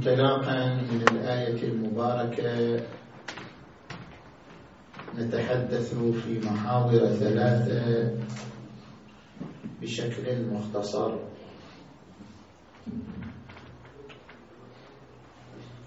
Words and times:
انطلاقا 0.00 0.74
من 0.74 1.04
الآية 1.12 1.62
المباركة. 1.62 2.80
نتحدث 5.18 5.94
في 5.94 6.40
محاور 6.46 7.06
ثلاثة 7.06 8.10
بشكل 9.82 10.44
مختصر. 10.52 11.18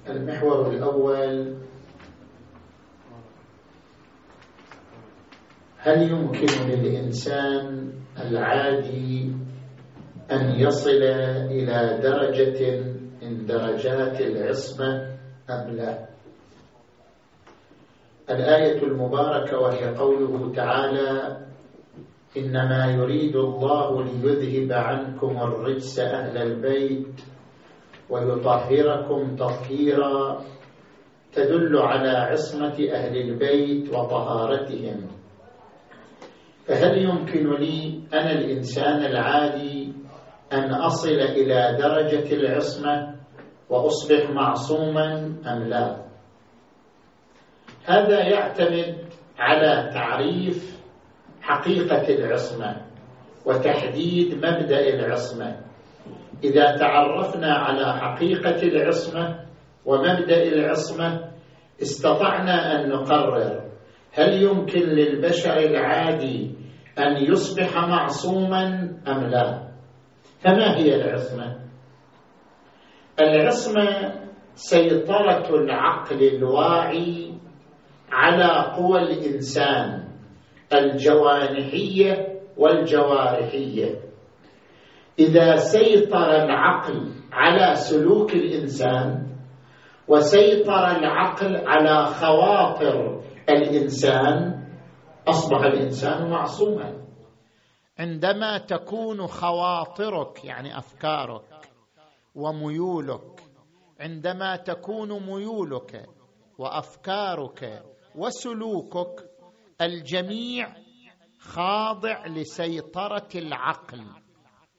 المحور 0.09 0.69
الأول 0.71 1.57
هل 5.77 6.01
يمكن 6.11 6.69
للإنسان 6.69 7.93
العادي 8.19 9.31
أن 10.31 10.59
يصل 10.59 11.03
إلى 11.51 11.99
درجة 12.03 12.92
من 13.23 13.45
درجات 13.45 14.21
العصمة 14.21 15.17
أم 15.49 15.75
لا. 15.75 16.05
الآية 18.29 18.83
المباركة 18.83 19.57
وهي 19.59 19.95
قوله 19.95 20.51
تعالى 20.55 21.37
إنما 22.37 22.91
يريد 22.91 23.35
الله 23.35 24.03
ليذهب 24.03 24.71
عنكم 24.71 25.37
الرجس 25.41 25.99
أهل 25.99 26.37
البيت 26.37 27.21
ويطهركم 28.09 29.35
تطهيرا 29.35 30.41
تدل 31.33 31.77
على 31.77 32.09
عصمة 32.09 32.77
أهل 32.93 33.17
البيت 33.17 33.89
وطهارتهم. 33.89 35.07
فهل 36.65 36.97
يمكن 36.97 37.53
لي 37.53 38.01
أنا 38.13 38.31
الإنسان 38.31 39.05
العادي 39.05 39.92
أن 40.53 40.73
أصل 40.73 41.09
إلى 41.09 41.77
درجة 41.79 42.35
العصمة 42.35 43.15
وأصبح 43.69 44.29
معصوما 44.29 45.13
أم 45.47 45.63
لا؟ 45.63 46.03
هذا 47.85 48.19
يعتمد 48.27 48.95
على 49.39 49.89
تعريف 49.93 50.79
حقيقة 51.41 52.15
العصمة 52.15 52.81
وتحديد 53.45 54.35
مبدأ 54.35 54.93
العصمة. 54.93 55.59
إذا 56.43 56.77
تعرفنا 56.77 57.53
على 57.53 57.99
حقيقة 57.99 58.63
العصمة 58.63 59.39
ومبدأ 59.85 60.43
العصمة 60.43 61.31
استطعنا 61.81 62.75
أن 62.75 62.89
نقرر 62.89 63.63
هل 64.13 64.43
يمكن 64.43 64.79
للبشر 64.79 65.57
العادي 65.57 66.51
أن 66.99 67.31
يصبح 67.31 67.77
معصوما 67.77 68.65
أم 69.07 69.23
لا؟ 69.23 69.72
فما 70.43 70.77
هي 70.77 70.95
العصمة؟ 70.95 71.59
العصمة 73.21 74.13
سيطرة 74.55 75.55
العقل 75.55 76.23
الواعي 76.23 77.33
على 78.11 78.73
قوى 78.77 78.99
الإنسان 78.99 80.07
الجوانحية 80.73 82.39
والجوارحية. 82.57 83.99
إذا 85.19 85.55
سيطر 85.55 86.43
العقل 86.43 87.11
على 87.31 87.75
سلوك 87.75 88.33
الإنسان 88.33 89.27
وسيطر 90.07 90.97
العقل 90.97 91.67
على 91.67 92.05
خواطر 92.05 93.21
الإنسان 93.49 94.63
أصبح 95.27 95.59
الإنسان 95.63 96.29
معصوما. 96.29 96.93
عندما 97.99 98.57
تكون 98.57 99.27
خواطرك 99.27 100.45
يعني 100.45 100.77
أفكارك 100.77 101.69
وميولك 102.35 103.43
عندما 103.99 104.55
تكون 104.55 105.25
ميولك 105.25 106.09
وأفكارك 106.57 107.83
وسلوكك 108.15 109.29
الجميع 109.81 110.75
خاضع 111.39 112.27
لسيطرة 112.27 113.29
العقل. 113.35 114.03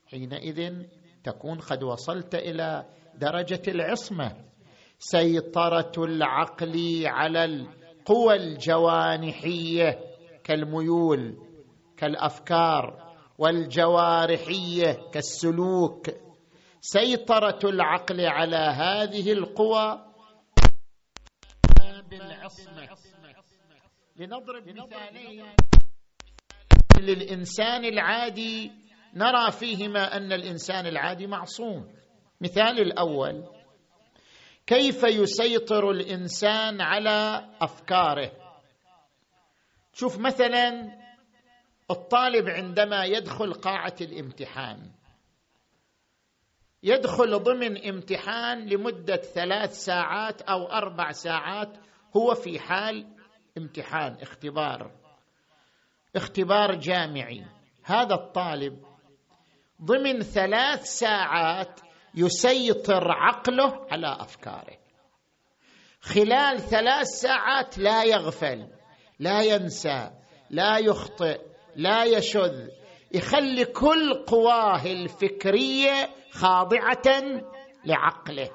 حينئذ 0.06 0.72
تكون 1.24 1.58
قد 1.58 1.82
وصلت 1.82 2.34
إلى 2.34 2.84
درجة 3.14 3.62
العصمة. 3.68 4.44
سيطرة 4.98 5.92
العقل 5.98 7.02
على 7.06 7.44
القوى 7.44 8.36
الجوانحية 8.36 9.98
كالميول 10.44 11.38
كالأفكار 11.96 13.03
والجوارحية 13.38 15.10
كالسلوك. 15.12 16.06
سيطرة 16.80 17.58
العقل 17.64 18.20
على 18.20 18.56
هذه 18.56 19.32
القوى 19.32 20.04
بالعصمة. 22.10 22.88
لنضرب 24.16 24.68
مثالين. 24.68 25.46
للإنسان 27.00 27.84
العادي 27.84 28.72
نرى 29.14 29.50
فيهما 29.50 30.16
أن 30.16 30.32
الإنسان 30.32 30.86
العادي 30.86 31.26
معصوم. 31.26 31.94
مثال 32.40 32.80
الأول 32.80 33.44
كيف 34.66 35.02
يسيطر 35.02 35.90
الإنسان 35.90 36.80
على 36.80 37.48
أفكاره؟ 37.60 38.32
شوف 39.92 40.18
مثلا 40.18 41.03
الطالب 41.90 42.48
عندما 42.48 43.04
يدخل 43.04 43.54
قاعة 43.54 43.96
الامتحان 44.00 44.90
يدخل 46.82 47.38
ضمن 47.38 47.88
امتحان 47.88 48.66
لمدة 48.66 49.16
ثلاث 49.16 49.84
ساعات 49.84 50.42
أو 50.42 50.66
أربع 50.66 51.12
ساعات 51.12 51.68
هو 52.16 52.34
في 52.34 52.58
حال 52.58 53.06
امتحان 53.58 54.16
اختبار 54.20 54.90
اختبار 56.16 56.74
جامعي. 56.74 57.44
هذا 57.84 58.14
الطالب 58.14 58.84
ضمن 59.82 60.22
ثلاث 60.22 60.84
ساعات 60.84 61.80
يسيطر 62.14 63.12
عقله 63.12 63.86
على 63.90 64.16
أفكاره. 64.20 64.78
خلال 66.00 66.60
ثلاث 66.60 67.06
ساعات 67.06 67.78
لا 67.78 68.04
يغفل 68.04 68.68
لا 69.18 69.42
ينسى 69.42 70.10
لا 70.50 70.78
يخطئ. 70.78 71.53
لا 71.76 72.04
يشذ. 72.04 72.68
يخلي 73.12 73.64
كل 73.64 74.14
قواه 74.26 74.86
الفكرية 74.86 76.10
خاضعة 76.30 77.22
لعقله. 77.84 78.50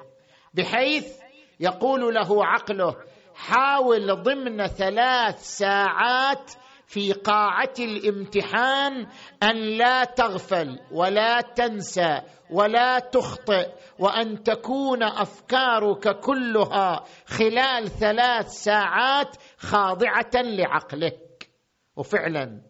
بحيث 0.54 1.20
يقول 1.60 2.14
له 2.14 2.46
عقله 2.46 2.96
حاول 3.34 4.22
ضمن 4.22 4.66
ثلاث 4.66 5.42
ساعات 5.42 6.52
في 6.86 7.12
قاعة 7.12 7.74
الامتحان 7.78 9.06
أن 9.42 9.56
لا 9.56 10.04
تغفل 10.04 10.78
ولا 10.92 11.40
تنسى 11.40 12.20
ولا 12.50 12.98
تخطئ 12.98 13.68
وأن 13.98 14.42
تكون 14.42 15.02
أفكارك 15.02 16.20
كلها 16.20 17.04
خلال 17.26 17.88
ثلاث 17.88 18.48
ساعات 18.48 19.36
خاضعة 19.58 20.30
لعقلك. 20.34 21.50
وفعلا 21.96 22.69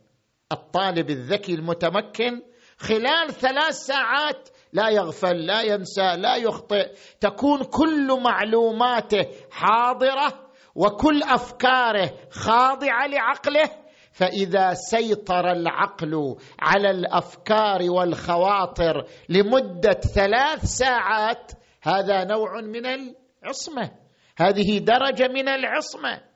الطالب 0.53 1.11
الذكي 1.11 1.55
المتمكن 1.55 2.43
خلال 2.79 3.33
ثلاث 3.33 3.75
ساعات 3.75 4.49
لا 4.73 4.89
يغفل 4.89 5.47
لا 5.47 5.63
ينسى 5.63 6.17
لا 6.17 6.37
يخطئ. 6.37 6.91
تكون 7.21 7.65
كل 7.65 8.21
معلوماته 8.23 9.27
حاضرة 9.51 10.51
وكل 10.75 11.23
أفكاره 11.23 12.11
خاضعة 12.31 13.07
لعقله. 13.07 13.71
فإذا 14.13 14.75
سيطر 14.75 15.53
العقل 15.53 16.37
على 16.61 16.91
الأفكار 16.91 17.91
والخواطر 17.91 19.07
لمدة 19.29 20.01
ثلاث 20.15 20.65
ساعات 20.65 21.53
هذا 21.83 22.25
نوع 22.25 22.61
من 22.61 22.87
العصمة. 22.87 23.91
هذه 24.37 24.79
درجة 24.79 25.29
من 25.29 25.49
العصمة. 25.49 26.30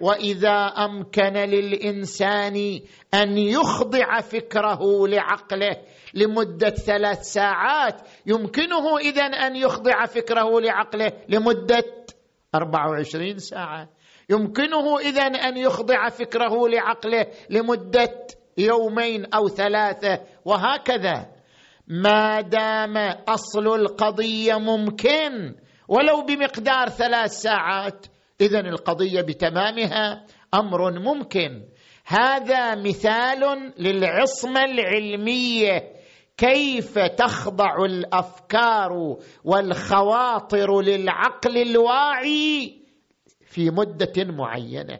وإذا 0.00 0.56
أمكن 0.66 1.32
للإنسان 1.32 2.80
أن 3.14 3.38
يخضع 3.38 4.20
فكره 4.20 5.06
لعقله 5.06 5.76
لمدة 6.14 6.70
ثلاث 6.70 7.22
ساعات 7.22 8.00
يمكنه 8.26 8.98
اذا 8.98 9.22
أن 9.22 9.56
يخضع 9.56 10.06
فكره 10.06 10.60
لعقله 10.60 11.12
لمدة 11.28 11.84
24 12.54 13.38
ساعة. 13.38 13.88
يمكنه 14.30 14.98
اذا 14.98 15.22
أن 15.22 15.56
يخضع 15.56 16.08
فكره 16.08 16.68
لعقله 16.68 17.26
لمدة 17.50 18.26
يومين 18.58 19.34
أو 19.34 19.48
ثلاثة 19.48 20.20
وهكذا. 20.44 21.26
ما 21.88 22.40
دام 22.40 22.96
أصل 23.28 23.66
القضية 23.66 24.54
ممكن 24.54 25.54
ولو 25.88 26.22
بمقدار 26.22 26.88
ثلاث 26.88 27.30
ساعات 27.30 28.06
اذا 28.40 28.60
القضية 28.60 29.20
بتمامها 29.20 30.26
أمر 30.54 31.00
ممكن. 31.00 31.64
هذا 32.06 32.74
مثال 32.74 33.72
للعصمة 33.78 34.64
العلمية. 34.64 35.96
كيف 36.36 36.98
تخضع 36.98 37.84
الأفكار 37.84 39.16
والخواطر 39.44 40.80
للعقل 40.80 41.58
الواعي 41.58 42.82
في 43.46 43.70
مدة 43.70 44.24
معينة؟ 44.24 44.98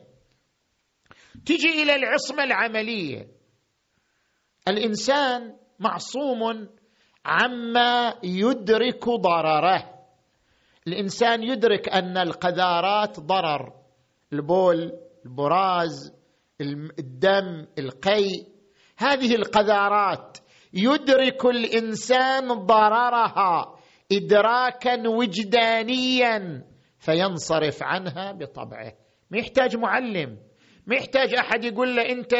تجي 1.46 1.82
إلى 1.82 1.94
العصمة 1.94 2.44
العملية. 2.44 3.28
الإنسان 4.68 5.56
معصوم 5.78 6.68
عما 7.24 8.14
يدرك 8.24 9.08
ضرره. 9.08 9.95
الإنسان 10.86 11.42
يدرك 11.42 11.88
أن 11.88 12.16
القذارات 12.18 13.20
ضرر. 13.20 13.72
البول 14.32 14.92
البراز 15.26 16.12
الدم 16.98 17.66
القيء 17.78 18.46
هذه 18.98 19.34
القذارات 19.34 20.38
يدرك 20.72 21.46
الإنسان 21.46 22.48
ضررها 22.48 23.76
ادراكا 24.12 25.08
وجدانيا 25.08 26.64
فينصرف 26.98 27.82
عنها 27.82 28.32
بطبعه. 28.32 28.92
ما 29.30 29.38
يحتاج 29.38 29.76
معلم 29.76 30.38
ما 30.86 30.96
يحتاج 30.96 31.34
أحد 31.34 31.64
يقول 31.64 31.96
له 31.96 32.02
أنت 32.02 32.34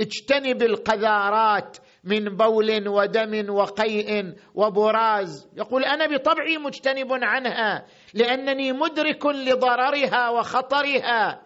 اجتنب 0.00 0.62
القذارات 0.62 1.78
من 2.04 2.36
بول 2.36 2.88
ودم 2.88 3.50
وقيء 3.50 4.34
وبراز. 4.54 5.48
يقول 5.56 5.84
أنا 5.84 6.06
بطبعي 6.06 6.58
مجتنب 6.58 7.08
عنها 7.12 7.86
لأنني 8.14 8.72
مدرك 8.72 9.26
لضررها 9.26 10.30
وخطرها. 10.30 11.42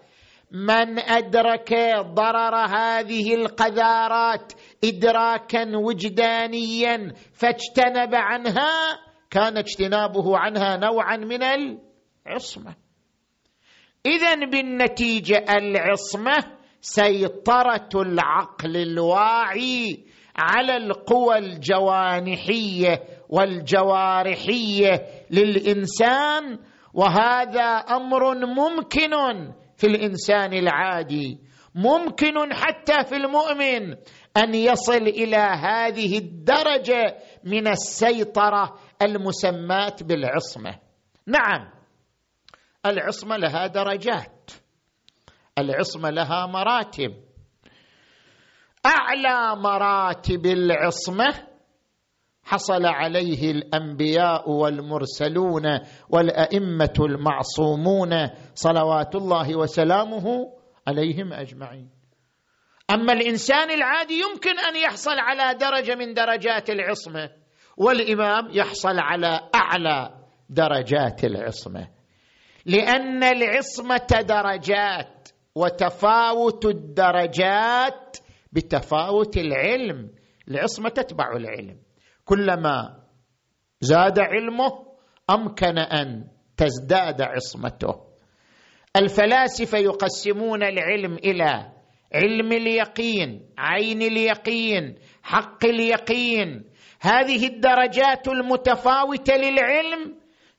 من 0.51 0.99
أدرك 0.99 1.75
ضرر 2.15 2.55
هذه 2.55 3.35
القذارات 3.35 4.53
ادراكا 4.85 5.77
وجدانيا 5.77 7.13
فاجتنب 7.33 8.15
عنها 8.15 8.99
كان 9.31 9.57
اجتنابه 9.57 10.39
عنها 10.39 10.77
نوعا 10.77 11.17
من 11.17 11.43
العصمة. 11.43 12.75
اذا 14.07 14.35
بالنتيجة 14.35 15.45
العصمة 15.49 16.37
سيطرة 16.81 17.89
العقل 17.95 18.77
الواعي 18.77 20.06
على 20.39 20.77
القوى 20.77 21.39
الجوانحية 21.39 23.03
والجوارحية 23.29 25.07
للإنسان 25.31 26.59
وهذا 26.95 27.63
أمر 27.63 28.47
ممكن 28.47 29.11
في 29.77 29.87
الإنسان 29.87 30.53
العادي. 30.53 31.39
ممكن 31.75 32.55
حتى 32.55 33.05
في 33.05 33.17
المؤمن 33.17 33.95
أن 34.37 34.55
يصل 34.55 35.03
إلى 35.03 35.37
هذه 35.37 36.19
الدرجة 36.19 37.17
من 37.45 37.69
السيطرة 37.69 38.79
المسماة 39.03 39.97
بالعصمة. 40.01 40.79
نعم 41.27 41.71
العصمة 42.87 43.37
لها 43.37 43.67
درجات 43.67 44.51
العصمة 45.59 46.11
لها 46.11 46.47
مراتب. 46.47 47.26
أعلى 48.87 49.61
مراتب 49.63 50.47
العصمة 50.47 51.35
حصل 52.45 52.87
عليه 52.87 53.51
الأنبياء 53.51 54.51
والمرسلون 54.51 55.81
والأئمة 56.09 56.95
المعصومون 57.01 58.29
صلوات 58.55 59.15
الله 59.15 59.57
وسلامه 59.57 60.53
عليهم 60.87 61.33
أجمعين. 61.33 61.91
أما 62.91 63.13
الإنسان 63.13 63.71
العادي 63.71 64.15
يمكن 64.15 64.59
أن 64.59 64.77
يحصل 64.77 65.19
على 65.19 65.59
درجة 65.59 65.95
من 65.95 66.15
درجات 66.15 66.71
العصمة 66.71 67.31
والإمام 67.77 68.49
يحصل 68.53 68.99
على 68.99 69.41
أعلى 69.55 70.11
درجات 70.51 71.25
العصمة. 71.25 71.89
لأن 72.67 73.25
العصمة 73.25 74.25
درجات 74.29 75.29
وتفاوت 75.55 76.65
الدرجات 76.65 78.17
بتفاوت 78.57 79.37
العلم 79.37 80.11
العصمة 80.49 80.89
تتبع 80.89 81.37
العلم. 81.37 81.77
كلما 82.25 83.03
زاد 83.81 84.19
علمه 84.19 84.87
أمكن 85.31 85.79
أن 85.79 86.25
تزداد 86.57 87.23
عصمته. 87.23 88.07
الفلاسفة 88.97 89.79
يقسمون 89.79 90.63
العلم 90.63 91.15
إلى 91.15 91.73
علم 92.15 92.53
اليقين 92.53 93.47
عين 93.59 94.03
اليقين 94.03 94.95
حق 95.23 95.65
اليقين. 95.65 96.65
هذه 97.01 97.47
الدرجات 97.47 98.29
المتفاوتة 98.29 99.37
للعلم 99.37 100.15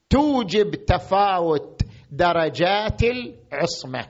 توجب 0.10 0.72
تفاوت 0.72 1.82
درجات 2.12 3.04
العصمة. 3.04 4.08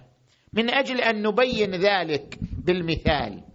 من 0.53 0.69
أجل 0.73 1.01
أن 1.01 1.21
نبين 1.21 1.75
ذلك 1.75 2.37
بالمثال 2.65 3.46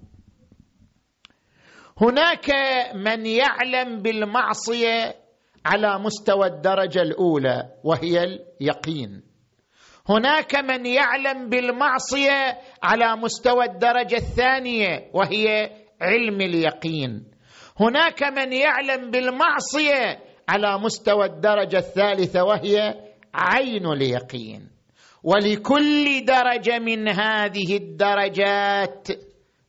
هناك 2.01 2.51
من 2.95 3.27
يعلم 3.27 4.03
بالمعصية 4.03 5.15
على 5.67 5.99
مستوى 5.99 6.47
الدرجة 6.47 7.03
الأولى 7.03 7.69
وهي 7.85 8.25
اليقين. 8.25 9.23
هناك 10.09 10.55
من 10.55 10.87
يعلم 10.87 11.49
بالمعصية 11.49 12.59
على 12.83 13.17
مستوى 13.17 13.65
الدرجة 13.65 14.17
الثانية 14.17 15.11
وهي 15.15 15.71
علم 16.01 16.41
اليقين. 16.41 17.25
هناك 17.81 18.23
من 18.23 18.53
يعلم 18.53 19.11
بالمعصية 19.11 20.19
على 20.49 20.79
مستوى 20.79 21.27
الدرجة 21.27 21.79
الثالثة 21.79 22.45
وهي 22.45 22.95
عين 23.35 23.87
اليقين. 23.87 24.69
ولكل 25.23 26.25
درجة 26.25 26.79
من 26.79 27.09
هذه 27.09 27.77
الدرجات 27.77 29.09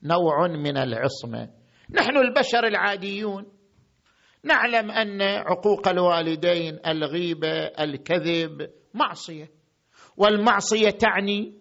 نوع 0.04 0.48
من 0.48 0.78
العصمة. 0.78 1.62
نحن 1.94 2.18
البشر 2.18 2.68
العاديون. 2.68 3.45
نعلم 4.44 4.92
أن 4.92 5.22
عقوق 5.22 5.88
الوالدين 5.88 6.80
الغيبة 6.88 7.66
الكذب 7.80 8.69
معصية. 8.94 9.50
والمعصية 10.18 10.90
تعني 10.90 11.54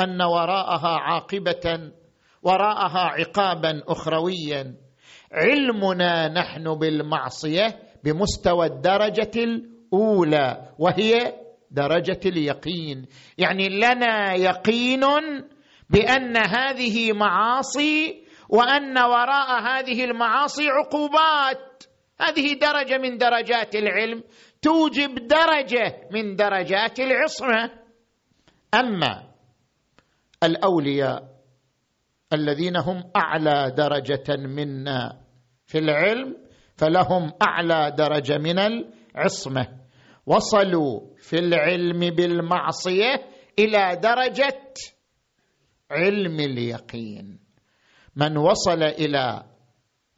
أن 0.00 0.22
وراءها 0.22 0.98
عاقبة 0.98 1.92
وراءها 2.42 2.98
عقابا 2.98 3.82
اخرويا. 3.88 4.74
علمنا 5.32 6.28
نحن 6.28 6.74
بالمعصية 6.78 7.78
بمستوى 8.04 8.66
الدرجة 8.66 9.30
الأولى 9.36 10.68
وهي 10.78 11.32
درجة 11.70 12.20
اليقين. 12.26 13.06
يعني 13.38 13.68
لنا 13.68 14.34
يقين 14.34 15.04
بأن 15.90 16.36
هذه 16.36 17.12
معاصي 17.12 18.27
وأن 18.48 18.98
وراء 18.98 19.62
هذه 19.62 20.04
المعاصي 20.04 20.68
عقوبات. 20.68 21.84
هذه 22.20 22.58
درجة 22.58 22.98
من 22.98 23.18
درجات 23.18 23.74
العلم. 23.74 24.22
توجب 24.62 25.14
درجة 25.14 26.08
من 26.12 26.36
درجات 26.36 27.00
العصمة. 27.00 27.70
أما 28.74 29.28
الأولياء 30.42 31.22
الذين 32.32 32.76
هم 32.76 33.10
أعلى 33.16 33.74
درجة 33.76 34.36
منا 34.36 35.20
في 35.66 35.78
العلم 35.78 36.36
فلهم 36.76 37.32
أعلى 37.42 37.94
درجة 37.98 38.38
من 38.38 38.58
العصمة. 38.58 39.66
وصلوا 40.26 41.00
في 41.16 41.38
العلم 41.38 42.00
بالمعصية 42.00 43.14
إلى 43.58 44.00
درجة 44.02 44.60
علم 45.90 46.40
اليقين. 46.40 47.47
من 48.18 48.36
وصل 48.36 48.82
إلى 48.82 49.44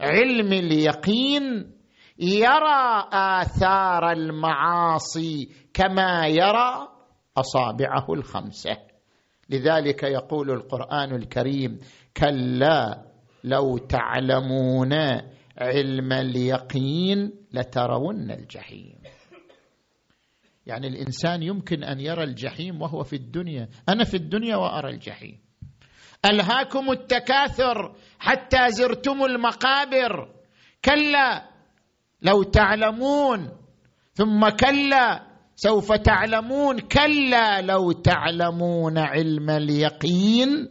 علم 0.00 0.52
اليقين 0.52 1.72
يرى 2.18 3.08
آثار 3.12 4.12
المعاصي 4.12 5.48
كما 5.74 6.26
يرى 6.26 6.88
أصابعه 7.36 8.12
الخمسة. 8.12 8.76
لذلك 9.50 10.02
يقول 10.02 10.50
القرآن 10.50 11.14
الكريم 11.14 11.78
كلا 12.16 13.04
لو 13.44 13.78
تعلمون 13.78 14.92
علم 15.58 16.12
اليقين 16.12 17.32
لترون 17.52 18.30
الجحيم. 18.30 18.98
يعني 20.66 20.88
الإنسان 20.88 21.42
يمكن 21.42 21.84
أن 21.84 22.00
يرى 22.00 22.24
الجحيم 22.24 22.82
وهو 22.82 23.02
في 23.02 23.16
الدنيا. 23.16 23.68
أنا 23.88 24.04
في 24.04 24.16
الدنيا 24.16 24.56
وأرى 24.56 24.90
الجحيم. 24.90 25.49
ألهاكم 26.24 26.90
التكاثر 26.90 27.94
حتى 28.18 28.68
زرتم 28.68 29.24
المقابر. 29.24 30.28
كلا 30.84 31.50
لو 32.22 32.42
تعلمون. 32.42 33.48
ثم 34.12 34.48
كلا 34.48 35.26
سوف 35.54 35.92
تعلمون. 35.92 36.80
كلا 36.80 37.60
لو 37.60 37.92
تعلمون 37.92 38.98
علم 38.98 39.50
اليقين 39.50 40.68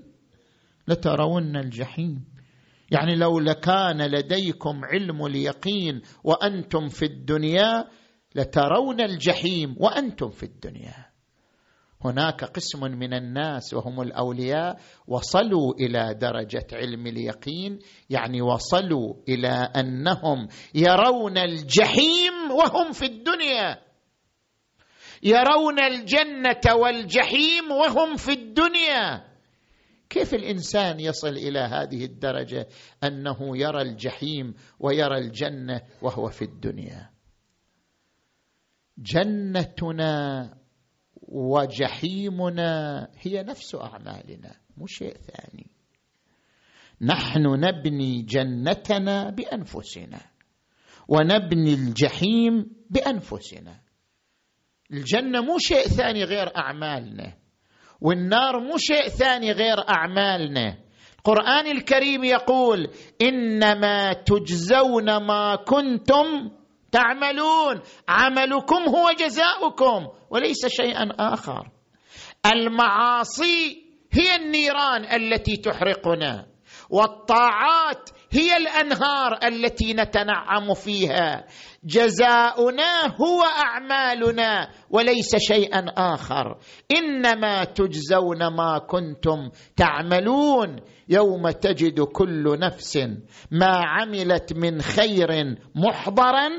لترون 0.88 1.56
الجحيم. 1.56 2.26
يعني 2.92 3.16
لو 3.16 3.40
لكان 3.40 4.02
لديكم 4.02 4.86
علم 4.86 5.26
اليقين 5.26 6.02
وأنتم 6.24 6.88
في 6.88 7.06
الدنيا 7.06 7.88
لترون 8.36 9.02
الجحيم 9.02 9.76
وأنتم 9.80 10.30
في 10.30 10.44
الدنيا. 10.44 11.09
هناك 12.02 12.44
قسم 12.44 12.80
من 12.80 13.14
الناس 13.14 13.74
وهم 13.74 14.02
الأولياء 14.02 14.80
وصلوا 15.08 15.74
إلى 15.80 16.14
درجة 16.14 16.68
علم 16.74 17.08
اليقين 17.08 17.80
يعني 18.10 18.42
وصلوا 18.42 19.14
إلى 19.30 19.72
أنهم 19.76 20.48
يرون 20.76 21.38
الجحيم 21.38 22.52
وهم 22.52 22.92
في 22.92 23.06
الدنيا. 23.06 23.82
يرون 25.24 25.80
الجنة 25.80 26.76
والجحيم 26.76 27.72
وهم 27.72 28.16
في 28.16 28.32
الدنيا. 28.32 29.30
كيف 30.10 30.34
الإنسان 30.34 31.00
يصل 31.00 31.38
إلى 31.38 31.60
هذه 31.60 32.06
الدرجة؟ 32.06 32.68
أنه 33.04 33.58
يرى 33.58 33.82
الجحيم 33.82 34.54
ويرى 34.80 35.18
الجنة 35.18 35.82
وهو 36.02 36.30
في 36.30 36.42
الدنيا. 36.42 37.10
جنتنا 38.98 40.59
وجحيمنا 41.32 43.08
هي 43.22 43.44
نفس 43.44 43.76
أعمالنا 43.76 44.56
مو 44.78 44.88
شيء 44.88 45.18
ثاني. 45.18 45.68
نحن 47.02 47.42
نبني 47.42 48.22
جنتنا 48.22 49.30
بأنفسنا 49.30 50.20
ونبني 51.08 51.74
الجحيم 51.74 52.66
بأنفسنا. 52.90 53.82
الجنة 54.92 55.42
مو 55.42 55.58
شيء 55.60 55.88
ثاني 55.88 56.24
غير 56.24 56.58
أعمالنا 56.58 57.38
والنار 58.02 58.60
مو 58.60 58.78
شيء 58.78 59.08
ثاني 59.08 59.52
غير 59.52 59.90
أعمالنا. 59.90 60.78
القرآن 61.18 61.68
الكريم 61.68 62.24
يقول 62.24 62.88
إنما 63.22 64.14
تجزون 64.14 65.18
ما 65.26 65.56
كنتم 65.56 66.52
تعملون. 66.92 67.82
عملكم 68.10 68.84
هو 68.90 69.12
جزاؤكم 69.20 70.08
وليس 70.30 70.66
شيئا 70.68 71.10
آخر. 71.20 71.70
المعاصي 72.46 73.84
هي 74.12 74.36
النيران 74.36 75.06
التي 75.06 75.58
تحرقنا 75.58 76.46
والطاعات 76.90 78.10
هي 78.32 78.58
الأنهار 78.58 79.40
التي 79.44 79.94
نتنعم 79.94 80.74
فيها. 80.74 81.46
جزاؤنا 81.84 83.16
هو 83.22 83.44
أعمالنا 83.44 84.70
وليس 84.90 85.36
شيئا 85.36 85.86
آخر. 85.98 86.58
إنما 86.92 87.64
تجزون 87.64 88.48
ما 88.56 88.78
كنتم 88.78 89.50
تعملون. 89.76 90.82
يوم 91.10 91.50
تجد 91.50 92.02
كل 92.02 92.60
نفس 92.60 92.98
ما 93.52 93.82
عملت 93.86 94.54
من 94.54 94.82
خير 94.82 95.56
محضرا 95.76 96.50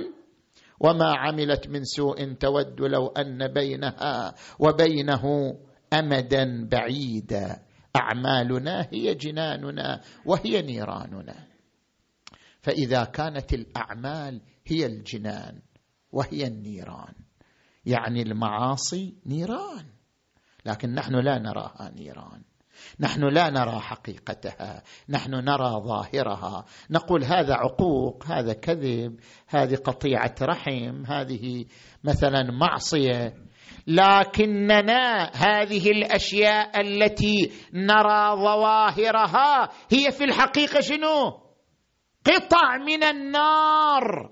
وما 0.80 1.16
عملت 1.16 1.68
من 1.68 1.84
سوء 1.84 2.32
تود 2.32 2.80
لو 2.80 3.06
أن 3.06 3.48
بينها 3.48 4.34
وبينه 4.58 5.54
أمدا 5.92 6.68
بعيدا. 6.68 7.62
أعمالنا 7.96 8.88
هي 8.92 9.14
جناننا 9.14 10.00
وهي 10.24 10.62
نيراننا. 10.62 11.46
فإذا 12.60 13.04
كانت 13.04 13.52
الأعمال 13.52 14.40
هي 14.66 14.86
الجنان 14.86 15.62
وهي 16.12 16.46
النيران 16.46 17.14
يعني 17.86 18.22
المعاصي 18.22 19.14
نيران 19.26 19.86
لكن 20.66 20.94
نحن 20.94 21.14
لا 21.14 21.38
نراها 21.38 21.90
نيران. 21.96 22.42
نحن 23.00 23.24
لا 23.24 23.50
نرى 23.50 23.80
حقيقتها 23.80 24.82
نحن 25.08 25.30
نرى 25.30 25.82
ظاهرها. 25.86 26.64
نقول 26.90 27.24
هذا 27.24 27.54
عقوق 27.54 28.24
هذا 28.26 28.52
كذب 28.52 29.20
هذه 29.48 29.74
قطيعة 29.74 30.34
رحم 30.42 31.06
هذه 31.06 31.64
مثلا 32.04 32.42
معصية. 32.42 33.34
لكننا 33.86 35.30
هذه 35.34 35.90
الأشياء 35.90 36.80
التي 36.80 37.52
نرى 37.72 38.36
ظواهرها 38.36 39.68
هي 39.90 40.10
في 40.10 40.24
الحقيقة 40.24 40.80
شنو؟ 40.80 41.40
قطع 42.26 42.76
من 42.86 43.04
النار. 43.04 44.30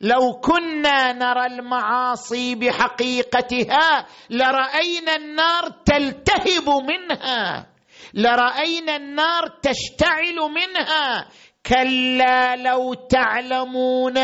لو 0.00 0.32
كنا 0.32 1.12
نرى 1.12 1.46
المعاصي 1.46 2.54
بحقيقتها 2.54 4.06
لرأينا 4.30 5.16
النار 5.16 5.68
تلتهب 5.84 6.68
منها. 6.68 7.71
لرأينا 8.14 8.96
النار 8.96 9.48
تشتعل 9.62 10.36
منها. 10.36 11.28
كلا 11.66 12.56
لو 12.56 12.94
تعلمون. 12.94 14.14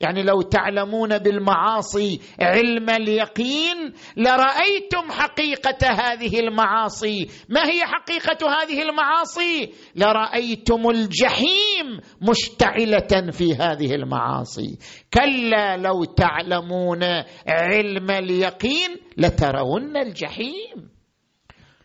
يعني 0.00 0.22
لو 0.22 0.42
تعلمون 0.42 1.18
بالمعاصي 1.18 2.20
علم 2.40 2.90
اليقين 2.90 3.92
لرأيتم 4.16 5.10
حقيقة 5.10 5.90
هذه 5.90 6.40
المعاصي. 6.40 7.26
ما 7.48 7.66
هي 7.66 7.84
حقيقة 7.84 8.62
هذه 8.62 8.82
المعاصي؟ 8.82 9.72
لرأيتم 9.96 10.90
الجحيم 10.90 12.00
مشتعلة 12.22 13.30
في 13.30 13.54
هذه 13.54 13.94
المعاصي. 13.94 14.78
كلا 15.14 15.76
لو 15.76 16.04
تعلمون 16.04 17.04
علم 17.48 18.10
اليقين 18.10 18.96
لترون 19.16 19.96
الجحيم. 19.96 20.90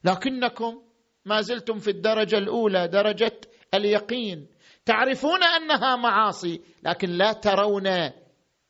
لكنكم 0.03 0.90
ما 1.25 1.41
زلتم 1.41 1.79
في 1.79 1.89
الدرجة 1.89 2.37
الأولى 2.37 2.87
درجة 2.87 3.39
اليقين. 3.73 4.47
تعرفون 4.85 5.43
أنها 5.43 5.95
معاصي 5.95 6.61
لكن 6.83 7.09
لا 7.09 7.33
ترون 7.33 7.87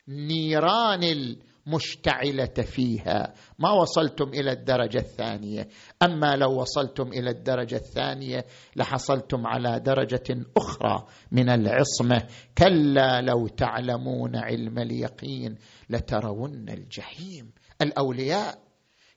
نيران 0.07 1.03
المشتعلة 1.03 2.45
فيها. 2.45 3.33
ما 3.59 3.71
وصلتم 3.71 4.29
إلى 4.29 4.51
الدرجة 4.51 4.97
الثانية. 4.97 5.67
أما 6.03 6.35
لو 6.35 6.61
وصلتم 6.61 7.07
إلى 7.07 7.29
الدرجة 7.29 7.75
الثانية 7.75 8.45
لحصلتم 8.75 9.47
على 9.47 9.79
درجة 9.79 10.45
أخرى 10.57 11.07
من 11.31 11.49
العصمة. 11.49 12.27
كلا 12.57 13.21
لو 13.21 13.47
تعلمون 13.47 14.35
علم 14.35 14.79
اليقين 14.79 15.55
لترون 15.89 16.69
الجحيم. 16.69 17.51
الأولياء 17.81 18.70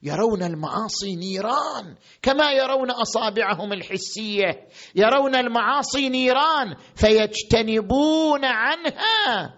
يرون 0.04 0.42
المعاصي 0.42 1.16
نيران 1.16 1.96
كما 2.22 2.52
يرون 2.52 2.90
أصابعهم 2.90 3.72
الحسية. 3.72 4.68
يرون 4.94 5.34
المعاصي 5.34 6.08
نيران 6.08 6.74
فيجتنبون 6.94 8.44
عنها. 8.44 9.54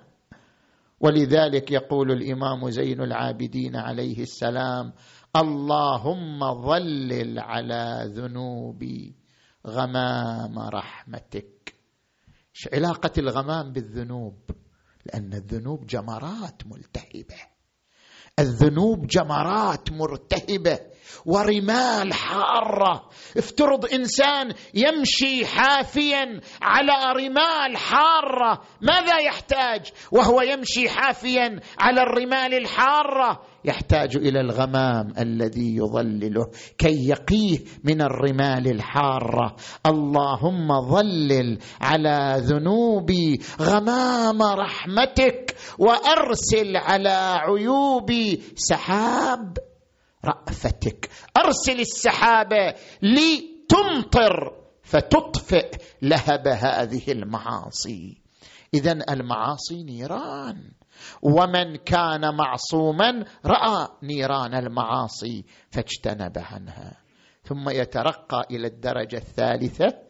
ولذلك 1.00 1.70
يقول 1.70 2.10
الإمام 2.12 2.70
زين 2.70 3.00
العابدين 3.00 3.76
عليه 3.76 4.22
السلام 4.22 4.92
اللهم 5.36 6.62
ظلل 6.62 7.38
على 7.38 8.12
ذنوبي 8.14 9.14
غمام 9.66 10.58
رحمتك. 10.58 11.74
علاقة 12.72 13.12
الغمام 13.18 13.72
بالذنوب 13.72 14.50
لأن 15.06 15.34
الذنوب 15.34 15.86
جمرات 15.86 16.62
ملتهبة. 16.66 17.55
الذنوب 18.38 19.07
جمرات 19.07 19.93
مرتهبة. 19.93 20.78
ورمال 21.26 22.14
حارة. 22.14 23.08
افترض 23.36 23.92
إنسان 23.92 24.52
يمشي 24.75 25.46
حافيا 25.46 26.40
على 26.62 27.12
رمال 27.12 27.76
حارة 27.76 28.62
ماذا 28.80 29.18
يحتاج؟ 29.18 29.92
وهو 30.12 30.40
يمشي 30.40 30.88
حافيا 30.88 31.60
على 31.78 32.02
الرمال 32.02 32.54
الحارة. 32.54 33.42
يحتاج 33.64 34.16
إلى 34.16 34.40
الغمام 34.40 35.12
الذي 35.18 35.76
يظلله 35.76 36.46
كي 36.78 37.08
يقيه 37.08 37.58
من 37.84 38.02
الرمال 38.02 38.70
الحارة. 38.70 39.56
اللهم 39.86 40.68
ظلل 40.90 41.58
على 41.80 42.36
ذنوبي 42.38 43.40
غمام 43.60 44.42
رحمتك 44.42 45.56
وأرسل 45.78 46.76
على 46.76 47.38
عيوبي 47.40 48.42
سحاب. 48.56 49.58
رأفتك. 50.26 51.11
أرسل 51.37 51.80
السحابة 51.80 52.75
لتمطر 53.02 54.52
فتطفئ 54.83 55.71
لهب 56.02 56.49
هذه 56.49 57.12
المعاصي. 57.12 58.23
اذا 58.75 58.92
المعاصي 59.11 59.83
نيران. 59.83 60.71
ومن 61.23 61.76
كان 61.76 62.35
معصوما 62.35 63.25
رأى 63.47 63.88
نيران 64.02 64.54
المعاصي 64.54 65.45
فاجتنب 65.71 66.38
عنها. 66.38 66.97
ثم 67.45 67.68
يترقى 67.68 68.47
إلى 68.50 68.66
الدرجة 68.66 69.16
الثالثة. 69.16 70.06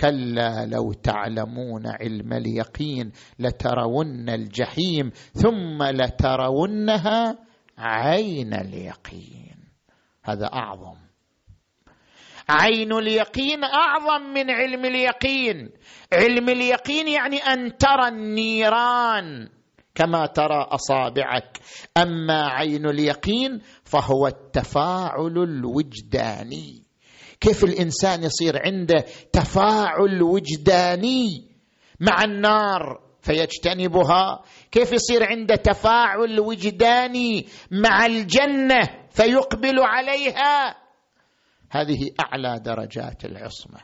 كلا 0.00 0.66
لو 0.66 0.92
تعلمون 0.92 1.86
علم 1.86 2.32
اليقين 2.32 3.12
لترون 3.38 4.28
الجحيم 4.28 5.10
ثم 5.32 5.82
لترونها 5.82 7.47
عين 7.78 8.54
اليقين. 8.54 9.56
هذا 10.24 10.46
أعظم. 10.46 10.96
عين 12.48 12.92
اليقين 12.92 13.64
أعظم 13.64 14.22
من 14.34 14.50
علم 14.50 14.84
اليقين. 14.84 15.70
علم 16.12 16.48
اليقين 16.48 17.08
يعني 17.08 17.36
أن 17.36 17.76
ترى 17.76 18.08
النيران 18.08 19.48
كما 19.94 20.26
ترى 20.26 20.66
أصابعك. 20.70 21.58
أما 21.96 22.46
عين 22.48 22.86
اليقين 22.86 23.60
فهو 23.84 24.26
التفاعل 24.26 25.38
الوجداني. 25.38 26.82
كيف 27.40 27.64
الإنسان 27.64 28.22
يصير 28.22 28.62
عنده 28.66 29.04
تفاعل 29.32 30.22
وجداني 30.22 31.48
مع 32.00 32.24
النار؟ 32.24 33.07
فيجتنبها. 33.28 34.42
كيف 34.70 34.92
يصير 34.92 35.24
عنده 35.24 35.56
تفاعل 35.56 36.40
وجداني 36.40 37.46
مع 37.70 38.06
الجنة 38.06 38.80
فيقبل 39.10 39.80
عليها؟ 39.80 40.76
هذه 41.70 42.10
أعلى 42.20 42.60
درجات 42.60 43.24
العصمة. 43.24 43.80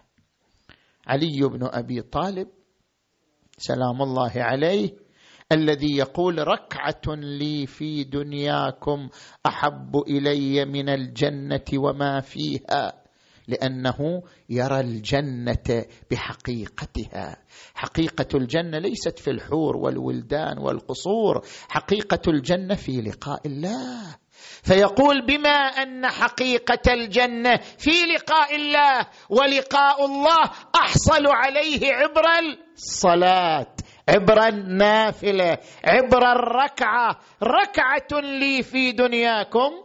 علي 1.06 1.48
بن 1.48 1.68
أبي 1.72 2.02
طالب 2.02 2.48
سلام 3.58 4.02
الله 4.02 4.32
عليه 4.36 4.96
الذي 5.52 5.96
يقول 5.96 6.48
ركعة 6.48 7.14
لي 7.14 7.66
في 7.66 8.04
دنياكم 8.04 9.08
أحب 9.46 9.96
إلي 10.08 10.64
من 10.64 10.88
الجنة 10.88 11.64
وما 11.76 12.20
فيها. 12.20 13.03
لأنه 13.48 14.22
يرى 14.50 14.80
الجنة 14.80 15.84
بحقيقتها. 16.10 17.36
حقيقة 17.74 18.28
الجنة 18.34 18.78
ليست 18.78 19.18
في 19.18 19.30
الحور 19.30 19.76
والولدان 19.76 20.58
والقصور. 20.58 21.40
حقيقة 21.68 22.20
الجنة 22.28 22.74
في 22.74 23.00
لقاء 23.00 23.40
الله. 23.46 24.16
فيقول 24.62 25.26
بما 25.26 25.50
أن 25.50 26.06
حقيقة 26.06 26.92
الجنة 26.92 27.56
في 27.78 27.90
لقاء 27.90 28.56
الله 28.56 29.06
ولقاء 29.30 30.04
الله 30.04 30.42
أحصل 30.74 31.26
عليه 31.26 31.92
عبر 31.92 32.24
الصلاة. 32.76 33.74
عبر 34.08 34.48
النافلة. 34.48 35.58
عبر 35.84 36.32
الركعة. 36.32 37.18
ركعة 37.42 38.20
لي 38.20 38.62
في 38.62 38.92
دنياكم 38.92 39.83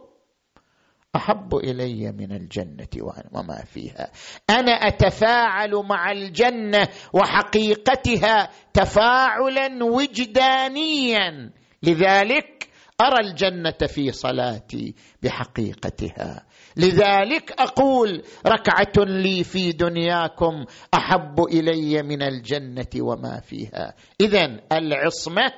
أحب 1.16 1.54
إلي 1.56 2.12
من 2.12 2.32
الجنة 2.32 2.88
وما 3.32 3.64
فيها. 3.64 4.10
أنا 4.50 4.72
أتفاعل 4.72 5.74
مع 5.74 6.12
الجنة 6.12 6.88
وحقيقتها 7.12 8.50
تفاعلا 8.72 9.84
وجدانيا. 9.84 11.50
لذلك 11.82 12.68
أرى 13.00 13.28
الجنة 13.28 13.86
في 13.86 14.12
صلاتي 14.12 14.94
بحقيقتها. 15.22 16.46
لذلك 16.76 17.60
أقول 17.60 18.22
ركعة 18.46 19.04
لي 19.04 19.44
في 19.44 19.72
دنياكم 19.72 20.64
أحب 20.94 21.40
إلي 21.40 22.02
من 22.02 22.22
الجنة 22.22 22.86
وما 23.00 23.40
فيها. 23.40 23.94
اذا 24.20 24.60
العصمة 24.72 25.52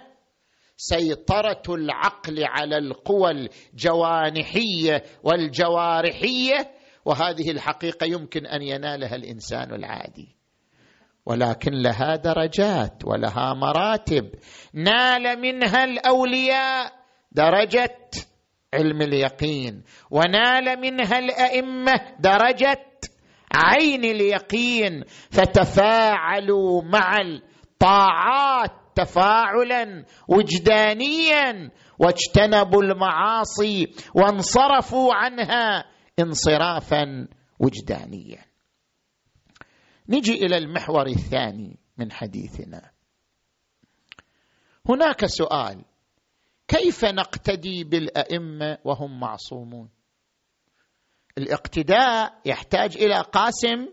سيطرة 0.82 1.62
العقل 1.74 2.44
على 2.44 2.78
القوى 2.78 3.30
الجوانحية 3.30 5.02
والجوارحية 5.22 6.70
وهذه 7.04 7.50
الحقيقة 7.50 8.06
يمكن 8.06 8.46
أن 8.46 8.62
ينالها 8.62 9.14
الإنسان 9.16 9.74
العادي. 9.74 10.36
ولكن 11.26 11.72
لها 11.72 12.16
درجات 12.16 13.04
ولها 13.04 13.54
مراتب. 13.54 14.30
نال 14.74 15.40
منها 15.40 15.84
الأولياء 15.84 16.92
درجة 17.32 17.98
علم 18.74 19.02
اليقين 19.02 19.82
ونال 20.10 20.80
منها 20.80 21.18
الأئمة 21.18 22.00
درجة 22.18 22.86
عين 23.54 24.04
اليقين 24.04 25.04
فتفاعلوا 25.30 26.82
مع 26.82 27.20
الطاعات 27.82 28.70
تفاعلا 28.94 30.04
وجدانيا 30.28 31.70
واجتنبوا 31.98 32.82
المعاصي 32.82 33.94
وانصرفوا 34.14 35.14
عنها 35.14 35.84
انصرافا 36.18 37.28
وجدانيا. 37.58 38.44
نجي 40.08 40.34
إلى 40.34 40.56
المحور 40.56 41.06
الثاني 41.06 41.78
من 41.98 42.12
حديثنا. 42.12 42.90
هناك 44.88 45.26
سؤال 45.26 45.84
كيف 46.68 47.04
نقتدي 47.04 47.84
بالأئمة 47.84 48.78
وهم 48.84 49.20
معصومون؟ 49.20 49.88
الاقتداء 51.38 52.40
يحتاج 52.44 52.96
إلى 52.96 53.20
قاسم 53.20 53.88